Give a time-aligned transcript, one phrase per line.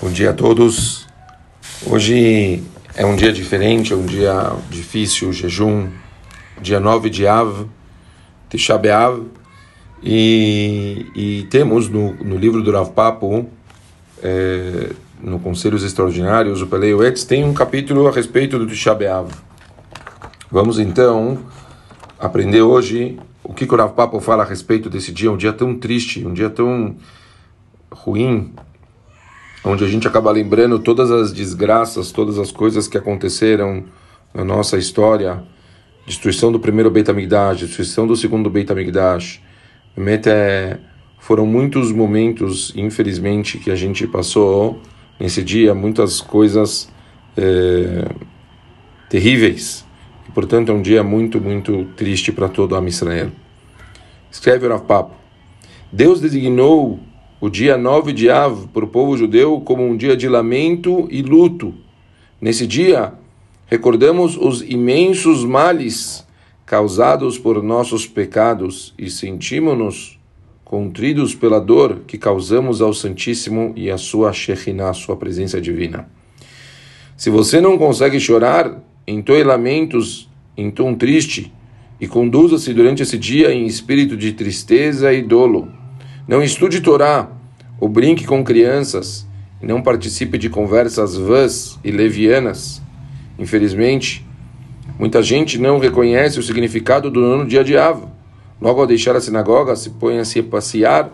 [0.00, 1.08] Bom dia a todos.
[1.84, 2.62] Hoje
[2.94, 5.88] é um dia diferente, é um dia difícil, jejum,
[6.62, 7.66] dia 9 de Av,
[8.48, 8.80] Tisha
[10.00, 13.48] e, e temos no, no livro do Rav Papo,
[14.22, 18.96] é, no Conselhos Extraordinários, o Peleu Etz, tem um capítulo a respeito do Tisha.
[20.48, 21.38] Vamos então
[22.20, 25.76] aprender hoje o que o Rav Papo fala a respeito desse dia, um dia tão
[25.76, 26.94] triste, um dia tão
[27.90, 28.54] ruim,
[29.64, 33.84] onde a gente acaba lembrando todas as desgraças, todas as coisas que aconteceram
[34.32, 35.42] na nossa história,
[36.06, 39.40] destruição do primeiro Beit HaMikdash, destruição do segundo Beit HaMikdash.
[40.26, 40.78] É,
[41.18, 44.80] foram muitos momentos, infelizmente, que a gente passou
[45.18, 46.88] nesse dia, muitas coisas
[47.36, 48.08] é,
[49.08, 49.84] terríveis.
[50.28, 53.30] E, portanto, é um dia muito, muito triste para todo a Israel.
[54.30, 55.14] Escreve o Rav Papo.
[55.90, 57.00] Deus designou
[57.40, 61.22] o dia 9 de Av para o povo judeu como um dia de lamento e
[61.22, 61.72] luto.
[62.40, 63.12] Nesse dia,
[63.66, 66.26] recordamos os imensos males
[66.66, 70.18] causados por nossos pecados e sentimos-nos
[70.64, 76.08] contridos pela dor que causamos ao Santíssimo e à sua Shekhinah, sua presença divina.
[77.16, 81.52] Se você não consegue chorar, entoe lamentos em tom triste
[82.00, 85.77] e conduza-se durante esse dia em espírito de tristeza e dolo
[86.28, 87.30] não estude Torá
[87.80, 89.26] ou brinque com crianças
[89.62, 92.82] e não participe de conversas vãs e levianas.
[93.38, 94.26] Infelizmente,
[94.98, 98.12] muita gente não reconhece o significado do nono dia de Ava.
[98.60, 101.10] Logo ao deixar a sinagoga, se põe a se passear.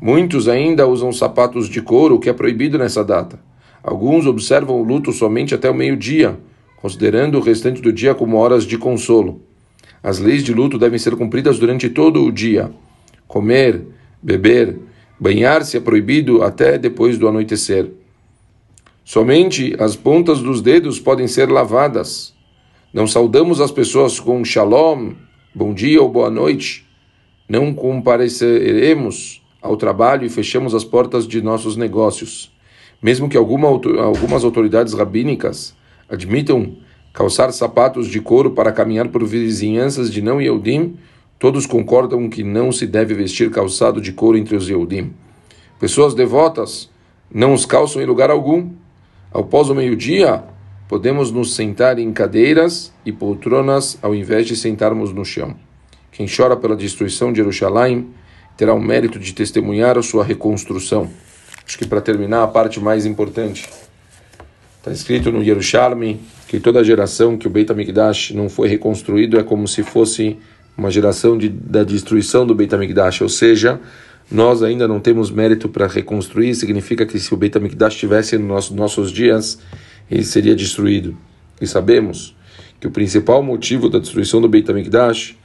[0.00, 3.38] Muitos ainda usam sapatos de couro, o que é proibido nessa data.
[3.82, 6.40] Alguns observam o luto somente até o meio-dia,
[6.80, 9.42] considerando o restante do dia como horas de consolo.
[10.02, 12.70] As leis de luto devem ser cumpridas durante todo o dia.
[13.28, 13.84] Comer,
[14.22, 14.78] beber,
[15.18, 17.90] banhar-se é proibido até depois do anoitecer.
[19.04, 22.32] Somente as pontas dos dedos podem ser lavadas.
[22.92, 25.12] Não saudamos as pessoas com shalom,
[25.54, 26.86] bom dia ou boa noite.
[27.48, 32.52] Não compareceremos ao trabalho e fechamos as portas de nossos negócios.
[33.02, 35.74] Mesmo que alguma, algumas autoridades rabínicas
[36.08, 36.76] admitam
[37.12, 40.96] calçar sapatos de couro para caminhar por vizinhanças de não Yehudim,
[41.40, 45.14] Todos concordam que não se deve vestir calçado de couro entre os Yehudim.
[45.78, 46.90] Pessoas devotas
[47.32, 48.68] não os calçam em lugar algum.
[49.32, 50.44] Após o meio-dia,
[50.86, 55.56] podemos nos sentar em cadeiras e poltronas ao invés de sentarmos no chão.
[56.12, 58.08] Quem chora pela destruição de Jerusalém
[58.54, 61.08] terá o mérito de testemunhar a sua reconstrução.
[61.66, 63.66] Acho que para terminar a parte mais importante.
[64.76, 69.42] Está escrito no Jerusalém que toda geração que o Beit HaMikdash não foi reconstruído é
[69.42, 70.36] como se fosse
[70.76, 73.80] uma geração de, da destruição do Beit HaMikdash, ou seja,
[74.30, 78.48] nós ainda não temos mérito para reconstruir, significa que se o Beit HaMikdash estivesse nos
[78.48, 79.58] nossos, nossos dias,
[80.10, 81.16] ele seria destruído.
[81.60, 82.36] E sabemos
[82.80, 85.36] que o principal motivo da destruição do Beit HaMikdash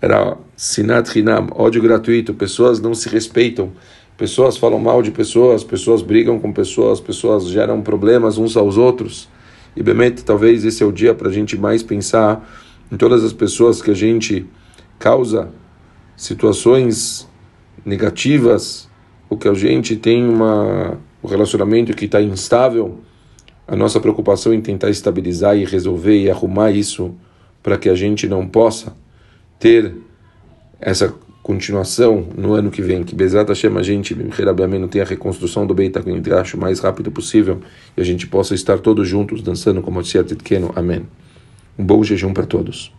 [0.00, 3.72] era sinat hinam, ódio gratuito, pessoas não se respeitam,
[4.16, 9.28] pessoas falam mal de pessoas, pessoas brigam com pessoas, pessoas geram problemas uns aos outros.
[9.76, 12.48] E Bemet, talvez esse é o dia para a gente mais pensar
[12.90, 14.46] em todas as pessoas que a gente
[14.98, 15.50] causa
[16.16, 17.28] situações
[17.84, 18.88] negativas,
[19.30, 22.98] ou que a gente tem uma, um relacionamento que está instável,
[23.66, 27.14] a nossa preocupação em tentar estabilizar e resolver e arrumar isso
[27.62, 28.96] para que a gente não possa
[29.58, 29.94] ter
[30.80, 35.66] essa continuação no ano que vem, que Bezat Hashem a gente, não tenha a reconstrução
[35.66, 37.60] do Beit HaMikdash o mais rápido possível
[37.96, 40.36] e a gente possa estar todos juntos dançando como Tziat
[40.74, 41.06] Amém.
[41.78, 42.92] Um bom jejum para todos.